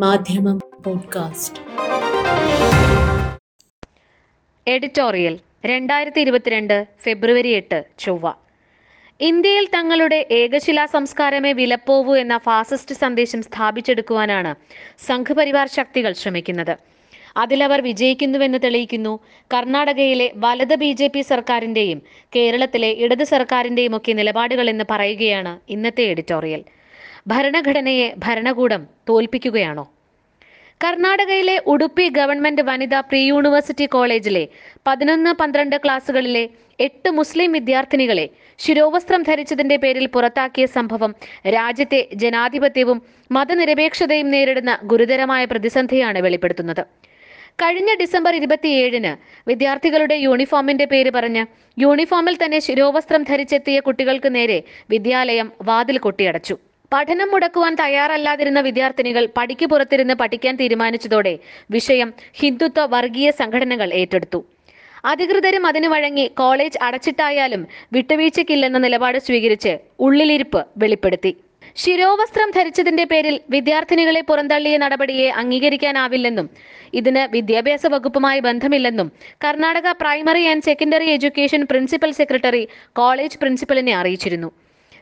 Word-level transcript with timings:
മാധ്യമം 0.00 0.60
podcast. 0.86 1.62
Editorial 4.68 5.38
രണ്ടായിരത്തി 5.66 6.20
ഇരുപത്തിരണ്ട് 6.20 6.86
ഫെബ്രുവരി 7.02 7.48
എട്ട് 7.48 7.84
ചൊവ്വ. 7.98 8.32
ഇന്ത്യയിൽ 9.20 9.68
തങ്ങളുടെ 9.74 10.26
ഏകശിലാ 10.30 10.86
സംസ്കാരമേ 10.86 11.52
വിലപ്പോവൂ 11.52 12.16
എന്ന 12.16 12.38
ഫാസിസ്റ്റ് 12.38 12.94
സന്ദേശം 12.94 13.42
സ്ഥാപിച്ചെടുക്കുവാനാണ് 13.42 14.54
സംഘപരിവാർ 15.06 15.68
ശക്തികൾ 15.68 16.12
ശ്രമിക്കുന്നത്. 16.12 16.76
അതിലവർ 17.36 17.80
വിജയിക്കുന്നുവെന്ന് 17.80 18.58
തെളിയിക്കുന്നു 18.64 19.18
കർണാടകയിലെ 19.54 20.32
വലത് 20.36 20.74
ബി 20.74 20.92
ജെ 20.92 21.06
പി 21.06 21.20
സർക്കാരിന്റെയും 21.20 22.02
കേരളത്തിലെ 22.36 22.90
ഇടത് 22.90 23.24
സർക്കാരിന്റെയും 23.24 23.96
ഒക്കെ 23.96 24.12
നിലപാടുകൾ 24.12 24.70
എന്ന് 24.70 24.84
പറയുകയാണ് 24.90 25.60
ഇന്നത്തെ 25.68 26.02
എഡിറ്റോറിയൽ. 26.02 26.64
ഭരണഘടനയെ 27.26 28.08
ഭരണകൂടം 28.24 28.82
തോൽപ്പിക്കുകയാണോ? 29.08 29.84
കർണാടകയിലെ 30.80 31.54
ഉടുപ്പി 31.72 32.06
ഗവൺമെന്റ് 32.08 32.62
വനിതാ 32.62 33.00
പ്രീ 33.00 33.20
യൂണിവേഴ്സിറ്റി 33.26 33.86
കോളേജിലെ 33.86 34.42
പതിനൊന്ന് 34.86 35.30
പന്ത്രണ്ട് 35.40 35.76
ക്ലാസ്സുകളിലെ 35.84 36.42
എട്ട് 36.86 37.10
മുസ്ലിം 37.10 37.50
വിദ്യാർത്ഥിനികളെ 37.52 38.26
ശിരോവസ്ത്രം 38.64 39.22
ധരിച്ചതിന്റെ 39.28 39.76
പേരിൽ 39.76 40.06
പുറത്താക്കിയ 40.06 40.66
സംഭവം 40.66 41.14
രാജ്യത്തെ 41.56 42.00
ജനാധിപത്യവും 42.22 43.02
മതനിരപേക്ഷതയും 43.30 44.28
നേരിടുന്ന 44.34 44.74
ഗുരുതരമായ 44.92 45.44
പ്രതിസന്ധിയാണ് 45.44 46.20
വെളിപ്പെടുത്തുന്നത്. 46.26 46.84
കഴിഞ്ഞ 47.62 47.90
ഡിസംബർ 48.02 48.34
ഇരുപത്തിയേഴിന് 48.34 49.14
വിദ്യാർത്ഥികളുടെ 49.48 50.16
യൂണിഫോമിന്റെ 50.26 50.86
പേര് 50.92 51.10
പറഞ്ഞ് 51.10 51.44
യൂണിഫോമിൽ 51.78 52.36
തന്നെ 52.44 52.58
ശിരോവസ്ത്രം 52.58 53.22
ധരിച്ചെത്തിയ 53.22 53.80
കുട്ടികൾക്ക് 53.80 54.30
നേരെ 54.36 54.60
വിദ്യാലയം 54.90 55.50
വാതിൽ 55.70 55.98
കൊട്ടിയടച്ചു. 55.98 56.56
പഠനം 56.94 57.28
മുടക്കുവാൻ 57.32 57.74
തയ്യാറല്ലാതിരുന്ന 57.80 58.60
വിദ്യാർത്ഥിനികൾ 58.66 59.24
പടിക്ക് 59.36 59.66
പുറത്തിരുന്ന് 59.70 60.14
പഠിക്കാൻ 60.20 60.54
തീരുമാനിച്ചതോടെ 60.60 61.32
വിഷയം 61.76 62.08
ഹിന്ദുത്വ 62.40 62.82
വർഗീയ 62.94 63.28
സംഘടനകൾ 63.40 63.88
ഏറ്റെടുത്തു. 64.00 64.40
അധികൃതരും 65.12 65.64
അതിനു 65.70 65.88
വഴങ്ങി 65.92 66.26
കോളേജ് 66.40 66.78
അടച്ചിട്ടായാലും 66.86 67.62
വിട്ടുവീഴ്ചയ്ക്കില്ലെന്ന 67.94 68.78
നിലപാട് 68.84 69.18
സ്വീകരിച്ച് 69.26 69.72
ഉള്ളിലിരിപ്പ് 70.06 70.60
വെളിപ്പെടുത്തി. 70.82 71.32
ശിരോവസ്ത്രം 71.82 72.48
ധരിച്ചതിന്റെ 72.56 73.04
പേരിൽ 73.12 73.36
വിദ്യാർത്ഥിനികളെ 73.54 74.22
പുറന്തള്ളിയ 74.30 74.76
നടപടിയെ 74.82 75.28
അംഗീകരിക്കാനാവില്ലെന്നും 75.40 76.48
ഇതിന് 77.00 77.22
വിദ്യാഭ്യാസ 77.36 77.86
വകുപ്പുമായി 77.94 78.40
ബന്ധമില്ലെന്നും 78.48 79.08
Karnataka 79.44 79.88
primary 80.02 80.44
and 80.52 80.66
secondary 80.68 81.08
education 81.16 81.62
principal 81.72 82.12
secretary 82.20 82.62
college 83.00 83.40
പ്രിൻസിപ്പലിനെ 83.42 83.94
അറിയിച്ചിരുന്നു. 84.02 84.50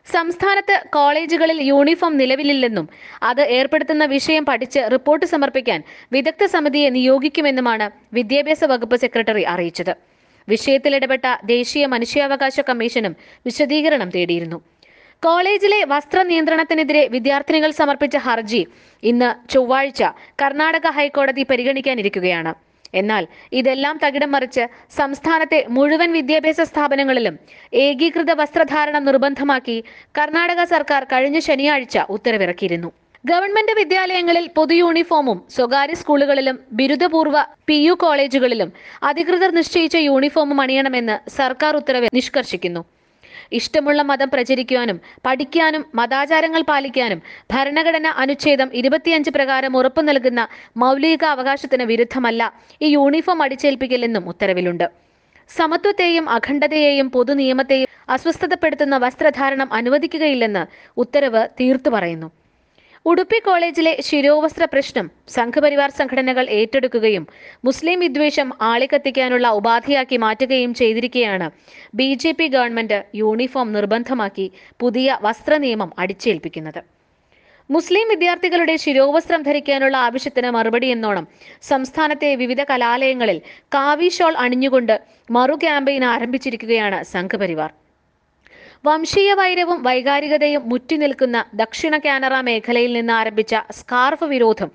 സംസ്ഥാനത്ത് 0.06 0.76
കോളേജുകളിൽ 0.94 1.62
യൂണിഫോം 1.62 2.16
നിലവിലില്ലെന്നും 2.16 2.88
അത് 3.22 3.42
ഏർപ്പെടുത്തുന്ന 3.58 4.04
വിഷയം 4.04 4.44
പഠിച്ച് 4.44 4.80
റിപ്പോർട്ട് 4.92 5.26
സമർപ്പിക്കാൻ 5.26 5.82
വിദഗ്ധ 6.12 6.44
സമിതിയെ 6.44 6.88
നിയോഗിക്കുമെന്നുമാണ് 6.88 7.90
വിദ്യാഭ്യാസ 8.12 8.64
വകുപ്പ് 8.64 8.96
സെക്രട്ടറി 8.96 9.42
അറിയിച്ചത്. 9.42 9.94
വിഷയത്തിൽ 10.48 10.96
ഇടപെട്ട 10.96 11.26
ദേശീയ 11.44 11.86
മനുഷ്യാവകാശ 11.86 12.60
കമ്മീഷനും 12.60 13.16
വിശദീകരണം 13.46 14.10
തേടിയിരുന്നു. 14.10 14.58
കോളേജിലെ 15.22 15.84
വസ്ത്ര 15.84 16.22
നിയന്ത്രണത്തിനെതിരെ 16.22 17.08
വിദ്യാർത്ഥിനികൾ 17.08 17.70
സമർപ്പിച്ച 17.70 18.16
ഹർജി 18.16 18.66
ഇന്ന് 19.02 19.48
ചൊവ്വാഴ്ച 19.48 20.02
കർണാടക 20.42 20.86
ഹൈക്കോടതി 20.86 21.42
പരിഗണിക്കാനിരിക്കുകയാണ്. 21.50 22.71
എന്നാൽ 22.94 23.26
ഇതെല്ലാം 23.52 23.98
തകിടം 24.04 24.32
മറിച്ച് 24.32 24.64
സംസ്ഥാനത്തെ 24.96 25.60
മുഴുവൻ 25.76 26.12
വിദ്യാഭ്യാസ 26.12 26.60
സ്ഥാപനങ്ങളിലും 26.60 27.36
ഏകീകൃത 27.84 28.32
വസ്ത്രധാരണം 28.32 29.04
നിർബന്ധമാക്കി 29.04 29.76
കർണാടക 30.18 30.64
സർക്കാർ 30.64 31.04
കഴിഞ്ഞ 31.04 31.38
ശനിയാഴ്ച 31.38 31.98
ഉത്തരവിറക്കിയിരുന്നു. 32.08 32.90
ഗവൺമെന്റ് 33.24 33.72
വിദ്യാലയങ്ങളിൽ 33.72 34.46
പൊതു 34.56 34.74
യൂണിഫോമും 34.74 35.38
സ്വകാര്യ 35.56 35.94
സ്കൂളുകളിലും 35.94 36.56
ബിരുദപൂർവ 36.72 37.36
പി 37.66 37.74
യു 37.74 37.92
കോളേജുകളിലും 37.92 38.70
അധികൃതർ 39.02 39.50
നിശ്ചയിച്ച 39.50 39.96
യൂണിഫോമും 40.08 40.60
അണിയണമെന്ന് 40.60 41.16
സർക്കാർ 41.30 41.76
ഉത്തരവ് 41.76 42.08
നിഷ്കർഷിക്കുന്നു. 42.14 42.82
ഇഷ്ടമുള്ള 43.52 44.02
മതം 44.02 44.30
പ്രചരിക്കുവാനും 44.30 45.00
പഠിക്കാനും 45.26 45.84
മതാചാരങ്ങൾ 45.94 46.62
പാലിക്കാനും 46.62 47.22
ഭരണഘടന 47.52 48.06
അനുച്ഛേദം 48.06 48.70
ഇരുപത്തിയഞ്ച് 48.72 49.30
പ്രകാരം 49.30 49.76
ഉറപ്പു 49.76 50.00
നൽകുന്ന 50.00 50.48
മൗലിക 50.76 51.24
അവകാശത്തിന് 51.24 51.82
വിരുദ്ധമല്ല 51.82 52.52
ഈ 52.82 52.88
യൂണിഫോം 52.88 53.42
അടിച്ചേൽപ്പിക്കലെന്നും 53.42 54.28
ഉത്തരവിലുണ്ട്. 54.28 54.86
സമത്വത്തെയും 55.50 56.28
അഖണ്ഡതയെയും 56.28 57.10
പൊതുനിയമത്തെയും 57.10 57.88
അസ്വസ്ഥതപ്പെടുത്തുന്ന 58.08 58.96
വസ്ത്രധാരണം 58.96 59.72
അനുവദിക്കുകയില്ലെന്ന് 59.72 60.66
ഉത്തരവ് 60.96 61.48
തീർത്തു 61.60 61.90
പറയുന്നു. 61.90 62.41
ഉടുപ്പി 63.06 63.38
കോളേജിലെ 63.46 63.92
ശിരോവസ്ത്ര 64.08 64.64
പ്രശ്നം 64.72 65.06
സംഘപരിവാർ 65.36 65.90
സംഘടനകൾ 65.96 66.44
ഏറ്റെടുക്കുകയും 66.58 67.24
മുസ്ലിം 67.66 67.98
വിദ്വേഷം 68.04 68.48
ആളിക്കത്തിക്കാനുള്ള 68.68 69.46
ഉപാധിയാക്കി 69.58 70.16
മാറ്റുകയും 70.24 70.72
ചെയ്തിരിക്കുകയാണ് 70.80 71.46
B 72.00 72.08
J 72.22 72.32
P 72.40 72.46
government 72.54 72.98
uniform 73.22 73.68
നിർബന്ധമാക്കി 73.76 74.46
പുതിയ 74.84 75.18
വസ്ത്ര 75.26 75.52
നിയമം 75.64 75.90
അടിച്ചേൽപ്പിക്കുന്നത്. 76.04 76.80
മുസ്ലിം 77.70 78.06
വിദ്യാർത്ഥികളുടെ 78.12 78.76
ശിരോവസ്ത്രം 78.84 79.42
ധരിക്കാനുള്ള 79.48 79.96
ആവശ്യത്തിന് 80.06 80.48
മറുപടി 80.56 80.88
എന്നോണം 80.94 81.26
സംസ്ഥാനത്തെ 81.72 82.32
വിവിധ 82.42 82.62
കലാലയങ്ങളിൽ 82.70 83.38
കാവി 83.76 84.10
ഷോൾ 84.16 84.34
അണിഞ്ഞുകൊണ്ട് 84.46 84.96
മറു 85.36 85.56
ക്യാമ്പയിൻ 85.62 86.04
ആരംഭിച്ചിരിക്കുകയാണ് 86.14 86.98
സംഘപരിവാർ. 87.14 87.70
വംശീയ 88.84 89.34
വൈരവും 89.34 89.82
വൈകാരികതയും 89.82 90.62
മുറ്റിനിൽക്കുന്ന 90.70 91.36
ദക്ഷിണ 91.54 91.94
കാനറ 91.98 92.34
മേഖലയിൽ 92.40 92.92
നിന്ന് 92.92 93.12
ആരംഭിച്ച 93.12 93.54
സ്കാർഫ് 93.70 94.24
വിരോധം 94.24 94.70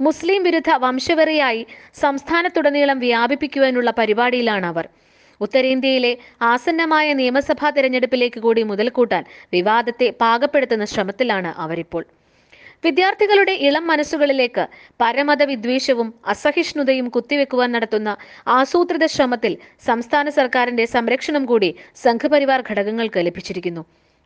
മുസ്ലിം 0.00 0.40
വിരുദ്ധ 0.42 0.70
വംശവെറിയായി 0.84 1.62
സംസ്ഥാനത്തുടനീളം 2.00 2.98
വ്യാപിപ്പിക്കുവാനുള്ള 2.98 3.90
പരിപാടിയിലാണ് 3.90 4.66
അവർ. 4.66 4.86
ഉത്തരേന്ത്യയിലെ 5.40 6.12
ആസന്നമായ 6.50 7.14
നിയമസഭാ 7.20 7.70
തെരഞ്ഞെടുപ്പിലേക്ക് 7.70 8.40
കൂടി 8.40 8.62
മുതൽക്കൂട്ടാൻ 8.62 9.22
വിവാദത്തെ 9.52 10.08
പാകപ്പെടുത്തുന്ന 10.22 10.84
ശ്രമത്തിലാണ് 10.84 11.52
അവരിപ്പോൾ. 11.64 12.04
വിദ്യാർത്ഥികളുടെ 12.84 13.52
ഇളം 13.66 13.84
മനസ്സുകളിലേക്ക് 13.90 14.62
പരമത 15.00 15.42
വിദ്വേഷവും 15.50 16.08
അസഹിഷ്ണുതയും 16.32 17.06
കുത്തിവെക്കുവാൻ 17.14 17.70
നടത്തുന്ന 17.76 18.10
ആസൂത്രിത 18.58 19.06
ശ്രമത്തിൽ 19.14 19.52
സംസ്ഥാന 19.88 20.28
സർക്കാരിന്റെ 20.38 20.84
സംരക്ഷണം 20.94 21.44
കൂടി 21.50 21.70
സംഘപരിവാർ 22.04 22.60
ഘടകങ്ങൾക്ക് 22.70 23.20
ലഭിച്ചിരിക്കുന്നു. 23.28 23.82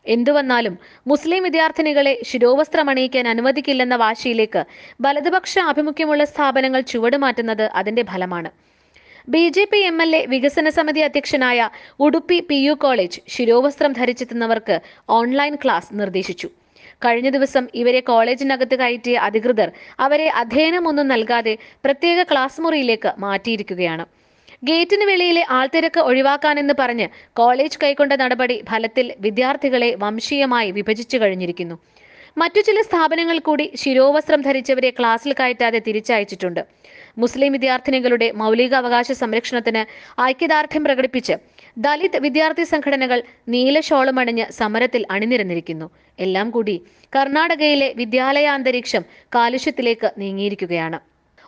എന്തുവന്നാലും 0.07 0.75
മുസ്ലിം 1.11 1.43
വിദ്യാർത്ഥിനികളെ 1.47 2.15
ശിരോവസ്ത്രം 2.31 2.89
അണിയിക്കാൻ 2.91 3.27
അനുവദിക്കില്ലെന്ന 3.29 3.97
വാശിയിലേക്ക് 4.05 4.63
വലതുപക്ഷ 5.07 5.55
ആഭിമുഖ്യമുള്ള 5.71 6.25
സ്ഥാപനങ്ങൾ 6.33 6.83
ചുവടുമാറ്റുന്നത് 6.93 7.67
അതിന്റെ 7.81 8.05
ഫലമാണ്. 8.13 8.51
B 9.35 9.45
J 9.55 9.65
P 9.71 9.81
M 9.87 9.97
L 10.03 10.13
A 10.17 10.21
വികസന 10.33 10.69
സമിതി 10.77 11.01
അധ്യക്ഷനായ 11.07 11.61
ഉടുപ്പി 12.07 12.39
പി 12.51 12.59
യു 12.67 12.75
കോളേജ് 12.85 13.21
ശിരോവസ്ത്രം 13.35 13.95
ധരിച്ചെത്തുന്നവർക്ക് 14.01 14.77
ഓൺലൈൻ 15.19 15.57
ക്ലാസ് 15.65 15.91
നിർദ്ദേശിച്ചു. 16.01 16.49
കഴിഞ്ഞ 17.05 17.29
ദിവസം 17.37 17.65
ഇവരെ 17.81 18.01
കോളേജിനകത്ത് 18.01 18.77
കയറ്റിയ 18.83 19.17
അധികൃതർ 19.29 19.71
അവരെ 20.07 20.29
അധ്യയനമൊന്നും 20.43 21.09
നൽകാതെ 21.15 21.55
പ്രത്യേക 21.85 22.23
ക്ലാസ് 22.31 22.61
മുറിയിലേക്ക് 22.61 23.13
മാറ്റിയിരിക്കുകയാണ്. 23.25 24.07
ഗേറ്റിന് 24.69 25.05
വെളിയിലെ 25.11 25.43
ആൾത്തിരക്ക് 25.57 26.01
ഒഴിവാക്കാനെന്ന് 26.11 26.75
പറഞ്ഞ് 26.79 27.07
കോളേജ് 27.41 27.79
കൈക്കൊണ്ട 27.83 28.13
നടപടി 28.23 28.57
ഫലത്തിൽ 28.71 29.07
വിദ്യാർത്ഥികളെ 29.27 29.91
വംശീയമായി 30.05 30.71
വിഭജിച്ചു 30.79 31.17
കഴിഞ്ഞിരിക്കുന്നു. 31.23 31.77
മറ്റു 32.41 32.61
ചില 32.61 32.79
സ്ഥാപനങ്ങൾ 32.87 33.39
കൂടി 33.49 33.67
ശിരോവസ്ത്രം 33.83 34.41
ധരിച്ചവരെ 34.47 34.91
ക്ലാസ്സിൽ 34.99 35.33
കയറ്റാതെ 35.33 35.79
തിരിച്ചയച്ചിട്ടുണ്ട്. 35.87 36.63
മുസ്ലിം 37.19 37.53
വിദ്യാർത്ഥിനികളുടെ 37.57 38.27
മൗലികാവകാശ 38.41 39.13
സംരക്ഷണത്തിന് 39.21 39.83
ഐക്യദാർഢ്യം 40.31 40.85
പ്രകടിപ്പിച്ച് 40.87 41.35
ദലിത് 41.77 42.17
വിദ്യാർത്ഥി 42.25 42.65
സംഘടനകൾ 42.71 43.19
നീലഷോളമണിഞ്ഞ് 43.49 44.45
സമരത്തിൽ 44.59 45.03
അണിനിരന്നിരിക്കുന്നു. 45.11 45.87
എല്ലാം 46.19 46.47
കൂടി 46.51 46.77
കർണാടകയിലെ 47.17 47.89
വിദ്യാലയാന്തരീക്ഷം 47.97 49.03
കാലുഷ്യത്തിലേക്ക് 49.35 50.11
നീങ്ങിയിരിക്കുകയാണ്. 50.19 50.99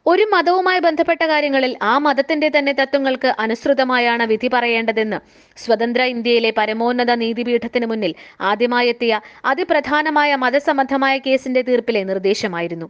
ഒരു 0.06 0.25
മതവുമായി 0.32 0.80
ബന്ധപ്പെട്ട 0.80 1.22
കാര്യങ്ങളിൽ 1.30 1.72
ആ 1.82 1.94
മതത്തിന്റെ 1.98 2.48
തന്നെ 2.56 2.72
തത്വങ്ങൾക്ക് 2.72 3.30
അനുസൃതമായാണ് 3.38 4.25
വിധി 4.26 4.48
പറയേണ്ടതെന്ന് 4.54 5.19
സ്വതന്ത്ര 5.56 6.02
ഇന്ത്യയിലെ 6.12 6.50
പരമോന്നത 6.58 7.10
നീതിപീഠത്തിന് 7.22 7.86
മുന്നിൽ 7.86 8.14
ആദ്യമായെത്തിയ 8.40 9.20
അതിപ്രധാനമായ 9.44 10.31
മതസംബന്ധമായ 10.44 11.19
കേസിന്റെ 11.26 11.62
തീർപ്പിലെ 11.62 12.02
നിർദ്ദേശമായിരുന്നു. 12.04 12.88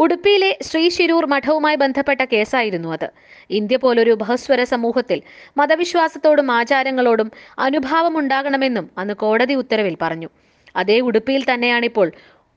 ഉടുപ്പിയിലെ 0.00 0.58
ശ്രീ 0.62 0.88
ശിരൂർ 0.88 1.26
മഠവുമായി 1.26 1.76
ബന്ധപ്പെട്ട 1.76 2.24
കേസായിരുന്നു 2.24 2.92
അത്. 2.92 3.08
ഇന്ത്യ 3.50 3.76
പോലൊരു 3.76 4.10
ബഹസ്വര 4.10 4.64
സമൂഹത്തിൽ 4.64 5.22
മതവിശ്വാസത്തോടും 5.56 6.50
ആചാരങ്ങളോടും 6.50 7.30
അനുഭാവം 7.58 8.18
ഉണ്ടാകണമെന്നും 8.18 8.90
അന്ന് 8.98 9.14
കോടതി 9.14 9.54
ഉത്തരവിൽ 9.54 9.96
പറഞ്ഞു. 10.02 10.28
അതേ 10.76 11.00
ഉടുപ്പിയിൽ 11.00 11.44
തന്നെയാണിപ്പോൾ 11.54 12.12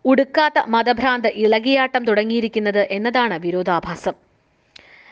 ഉടുക്കാത്ത 0.05 0.59
മതഭ്രാന്ത് 0.67 1.27
ഇളകിയാട്ടം 1.27 2.05
തുടങ്ങിയിരിക്കുന്നത് 2.05 2.87
എന്നതാണ് 2.91 3.39
വിരോധാഭാസം. 3.39 4.13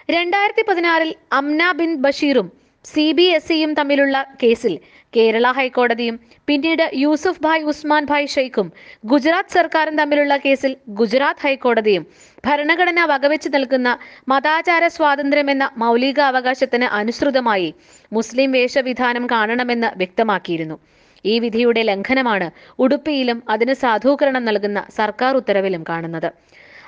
രണ്ടായിരത്തി 0.10 0.64
പതിനാറിൽ 0.70 1.16
അംന 1.34 1.72
ബിൻ 1.72 1.96
ബഷീറും 1.96 2.61
സി 2.86 3.04
ബി 3.18 3.26
എസ് 3.36 3.54
ഇയും 3.56 3.72
തമ്മിലുള്ള 3.78 4.18
കേസിൽ 4.42 4.74
കേരള 5.14 5.48
ഹൈക്കോടതിയും 5.58 6.16
പിന്നീട് 6.48 6.84
യൂസുഫ് 7.02 7.42
ഭായ് 7.42 7.64
ഉസ്മാൻ 7.64 8.04
ഭായ് 8.06 8.28
ഷെയ്ഖും 8.28 8.68
ഗുജറാത്ത് 9.06 9.56
സർക്കാരും 9.58 9.96
തമ്മിലുള്ള 9.96 10.36
കേസിൽ 10.46 10.72
ഗുജറാത്ത് 11.00 11.44
ഹൈക്കോടതിയും 11.46 12.04
ഭരണഘടന 12.48 13.04
വകവെച്ച് 13.06 13.50
നൽകുന്ന 13.56 13.90
മതാചാര 14.30 14.88
സ്വാതന്ത്ര്യം 14.88 15.50
എന്ന 15.50 15.68
മൗലിക 15.78 16.20
അവകാശത്തിന് 16.32 16.90
അനുസൃതമായി 17.00 17.70
മുസ്ലിം 18.12 18.52
വേഷവിധാനം 18.52 19.26
കാണണമെന്ന് 19.28 19.92
വ്യക്തമാക്കിയിരുന്നു. 20.02 20.78
ഈ 21.26 21.36
വിധിയുടെ 21.40 21.82
ലംഘനമാണ് 21.84 22.48
ഉടുപ്പിയിലും 22.80 23.40
അതിന് 23.50 23.74
സാധൂകരണം 23.84 24.46
നൽകുന്ന 24.46 24.80
സർക്കാർ 25.00 25.34
ഉത്തരവിലും 25.36 25.84
കാണുന്നത്. 25.90 26.30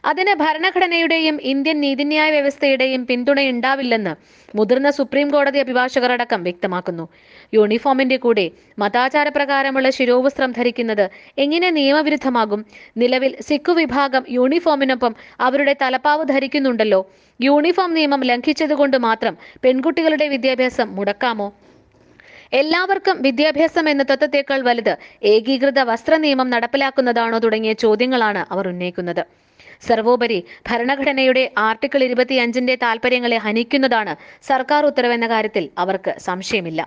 അതിന് 0.04 0.34
ഭരണഘടനയുടെയും 0.42 1.36
ഇന്ത്യൻ 1.52 1.78
നീതിന്യായ 1.84 2.30
വ്യവസ്ഥയുടെയും 2.32 3.02
പിന്തുണയുണ്ടാവില്ലെന്ന് 3.10 4.14
മുതിർന്ന 4.54 4.90
സുപ്രീം 4.98 5.28
കോടതി 5.34 5.60
അഭിഭാഷകർ 5.60 6.12
അടക്കം 6.16 6.42
വ്യക്തമാക്കുന്നു. 6.44 7.06
യൂണിഫോമിന്റെ 7.54 8.18
കൂടെ 8.26 8.46
മതാചാരപ്രകാരമുള്ള 8.80 9.90
ശിരോവസ്ത്രം 9.98 10.52
ധരിക്കുന്നത് 10.58 11.06
എങ്ങനെ 11.44 11.70
നിയമവിരുദ്ധമാകും? 11.78 12.62
നിലവിൽ 13.02 13.34
സിഖ് 13.48 13.76
വിഭാഗം 13.80 14.24
യൂണിഫോമിനൊപ്പം 14.38 15.14
അവരുടെ 15.40 15.76
തലപ്പാവ് 15.84 16.26
ധരിക്കുന്നുണ്ടല്ലോ. 16.34 17.02
യൂണിഫോം 17.40 17.94
നിയമം 17.98 18.24
ലംഘിച്ചതുകൊണ്ട് 18.32 18.98
മാത്രം 19.08 19.36
പെൺകുട്ടികളുടെ 19.66 20.28
വിദ്യാഭ്യാസം 20.34 20.90
മുടക്കാമോ? 20.98 21.48
എല്ലാവർക്കും 22.62 23.16
വിദ്യാഭ്യാസം 23.28 23.86
എന്ന 23.92 24.04
തത്വത്തേക്കാൾ 24.10 24.60
വലുത് 24.68 24.92
ഏകീകൃത 25.34 25.80
വസ്ത്ര 25.92 26.18
നിയമം 26.26 26.50
നടപ്പിലാക്കുന്നതാണോ 26.56 27.40
തുടങ്ങിയ 27.46 27.74
ചോദ്യങ്ങളാണ് 27.86 28.44
അവർ 28.54 28.68
ഉന്നയിക്കുന്നത്. 28.74 29.24
സർവോപരി 29.88 30.40
ഭരണഘടനയുടെ 30.70 31.44
ആർട്ടിക്കിൾ 31.68 32.02
ഇരുപത്തിയഞ്ചിന്റെ 32.08 32.76
താൽപര്യങ്ങളെ 32.84 33.38
ഹനിക്കുന്നതാണ് 33.46 34.14
സർക്കാർ 34.50 34.84
ഉത്തരവെന്ന 34.92 35.28
കാര്യത്തിൽ 35.34 35.66
അവർക്ക് 35.84 36.14
സംശയമില്ല. 36.28 36.82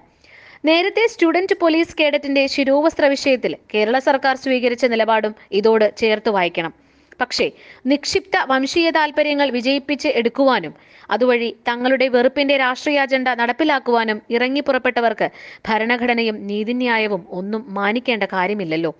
നേരത്തെ 0.68 1.04
സ്റ്റുഡന്റ് 1.12 1.56
പോലീസ് 1.62 1.96
കേഡറ്റിന്റെ 1.98 2.42
ശിരോവസ്ത്ര 2.54 3.04
വിഷയത്തിൽ 3.14 3.52
കേരള 3.74 3.96
സർക്കാർ 4.08 4.36
സ്വീകരിച്ച 4.44 4.84
നിലപാടും 4.94 5.34
ഇതോട് 5.60 5.86
ചേർത്ത് 6.00 6.30
വായിക്കണം. 6.36 6.72
പക്ഷേ 7.20 7.44
നിക്ഷിപ്ത 7.90 8.36
വംശീയ 8.50 8.88
താൽപര്യങ്ങൾ 8.96 9.48
വിജയിപ്പിച്ച് 9.56 10.08
എടുക്കുവാനും 10.20 10.72
അതുവഴി 11.14 11.48
തങ്ങളുടെ 11.68 12.06
വെറുപ്പിന്റെ 12.14 12.54
രാഷ്ട്രീയ 12.64 13.04
അജണ്ട 13.04 13.28
നടപ്പിലാക്കുവാനും 13.40 14.18
ഇറങ്ങി 14.36 14.62
പുറപ്പെട്ടവർക്ക് 14.68 15.28
ഭരണഘടനയും 15.68 16.38
നീതിന്യായവും 16.50 17.22
ഒന്നും 17.38 17.62
മാനിക്കേണ്ട 17.78 18.24
കാര്യമില്ലല്ലോ. 18.34 18.92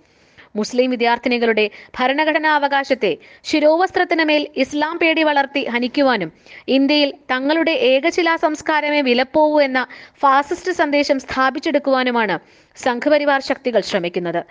മുസ്ലിം 0.59 0.91
വിദ്യാർത്ഥിനികളുടെ 0.95 1.65
ഭരണഘടനാ 1.97 2.51
അവകാശത്തെ 2.59 3.11
ശിരോവസ്ത്രത്തിന് 3.49 4.25
മേൽ 4.29 4.43
ഇസ്ലാം 4.63 4.95
പേടി 5.01 5.23
വളർത്തി 5.29 5.63
ഹനിക്കുവാനും 5.73 6.31
ഇന്ത്യയിൽ 6.77 7.11
തങ്ങളുടെ 7.33 7.73
ഏകശിലാ 7.91 8.35
സംസ്കാരമേ 8.45 9.01
വിലപ്പോവൂ 9.09 9.59
എന്ന 9.67 9.81
ഫാസിസ്റ്റ് 10.23 10.71
സന്ദേശം 10.81 11.19
സ്ഥാപിച്ചെടുക്കുവാനുമാണ് 11.25 12.37
സംഘപരിവാർ 12.77 13.41
ശക്തികൾ 13.49 13.81
ശ്രമിക്കുന്നത്. 13.81 14.41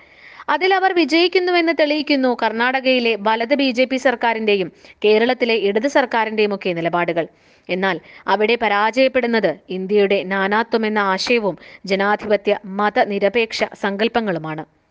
അതിൽ 0.54 0.74
അവർ 0.74 0.90
വിജയിക്കുന്നുവെന്ന് 0.98 1.72
തെളിയിക്കുന്നു 1.80 2.28
കർണാടകയിലെ 2.42 3.12
വലത് 3.28 3.54
ബി 3.60 3.66
ജെ 3.70 3.84
പി 3.84 3.98
സർക്കാരിന്റെയും 4.04 4.68
കേരളത്തിലെ 5.04 5.56
ഇടത് 5.68 5.88
സർക്കാരിന്റെയും 5.96 6.52
ഒക്കെ 6.54 6.72
നിലപാടുകൾ. 6.78 7.26
എന്നാൽ 7.68 7.96
അവിടെ 8.26 8.56
പരാജയപ്പെടുന്നത് 8.64 9.50
ഇന്ത്യയുടെ 9.78 10.18
നാനാത്വം 10.34 10.86
എന്ന 10.86 11.00
ആശയവും 11.14 11.58
ജനാധിപത്യ 11.86 12.58
മതനിരപേക്ഷ 12.80 13.60
സങ്കല്പങ്ങളുമാണ്. 13.84 14.64